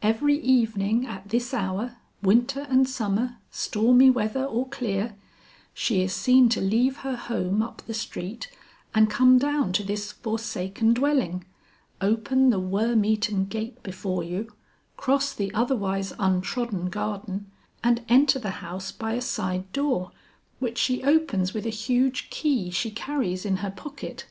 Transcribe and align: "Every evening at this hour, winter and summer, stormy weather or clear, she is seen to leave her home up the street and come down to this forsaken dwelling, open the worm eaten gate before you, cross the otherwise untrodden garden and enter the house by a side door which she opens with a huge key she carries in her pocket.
"Every 0.00 0.38
evening 0.40 1.06
at 1.06 1.28
this 1.28 1.52
hour, 1.52 1.96
winter 2.22 2.62
and 2.70 2.88
summer, 2.88 3.36
stormy 3.50 4.08
weather 4.08 4.42
or 4.42 4.66
clear, 4.70 5.16
she 5.74 6.00
is 6.00 6.14
seen 6.14 6.48
to 6.48 6.62
leave 6.62 7.00
her 7.00 7.14
home 7.14 7.60
up 7.60 7.82
the 7.82 7.92
street 7.92 8.50
and 8.94 9.10
come 9.10 9.36
down 9.36 9.74
to 9.74 9.84
this 9.84 10.12
forsaken 10.12 10.94
dwelling, 10.94 11.44
open 12.00 12.48
the 12.48 12.58
worm 12.58 13.04
eaten 13.04 13.44
gate 13.44 13.82
before 13.82 14.24
you, 14.24 14.50
cross 14.96 15.34
the 15.34 15.52
otherwise 15.52 16.14
untrodden 16.18 16.88
garden 16.88 17.50
and 17.84 18.02
enter 18.08 18.38
the 18.38 18.64
house 18.64 18.90
by 18.90 19.12
a 19.12 19.20
side 19.20 19.70
door 19.72 20.10
which 20.58 20.78
she 20.78 21.02
opens 21.04 21.52
with 21.52 21.66
a 21.66 21.68
huge 21.68 22.30
key 22.30 22.70
she 22.70 22.90
carries 22.90 23.44
in 23.44 23.56
her 23.56 23.70
pocket. 23.72 24.24